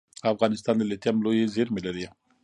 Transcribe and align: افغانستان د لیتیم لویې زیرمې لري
افغانستان 0.33 0.75
د 0.77 0.81
لیتیم 0.91 1.15
لویې 1.25 1.51
زیرمې 1.55 1.81
لري 1.87 2.05